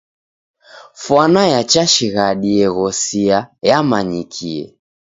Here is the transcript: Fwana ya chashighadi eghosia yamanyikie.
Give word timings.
Fwana 1.03 1.41
ya 1.53 1.61
chashighadi 1.71 2.49
eghosia 2.65 3.37
yamanyikie. 3.69 4.65